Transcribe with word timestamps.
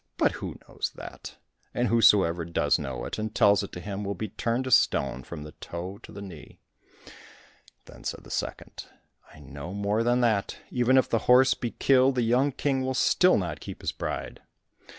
But 0.17 0.31
who 0.41 0.57
knows 0.67 0.91
that? 0.95 1.35
And 1.75 1.87
whosoever 1.87 2.43
does 2.43 2.79
know 2.79 3.05
it, 3.05 3.19
and 3.19 3.35
tells 3.35 3.61
it 3.61 3.71
to 3.73 3.79
him, 3.79 4.03
will 4.03 4.15
be 4.15 4.29
turned 4.29 4.63
to 4.63 4.71
stone 4.71 5.21
from 5.21 5.43
the 5.43 5.51
toe 5.51 5.99
to 5.99 6.11
the 6.11 6.23
knee." 6.23 6.57
Then 7.85 8.03
said 8.03 8.23
the 8.23 8.31
second, 8.31 8.85
"I 9.31 9.37
know 9.37 9.75
more 9.75 10.01
than 10.01 10.21
that; 10.21 10.57
even 10.71 10.97
if 10.97 11.07
the 11.07 11.19
horse 11.29 11.53
be 11.53 11.69
killed, 11.69 12.15
the 12.15 12.23
young 12.23 12.51
King 12.51 12.81
will 12.83 12.95
still 12.95 13.37
not 13.37 13.59
keep 13.59 13.81
his 13.81 13.91
bride. 13.91 14.41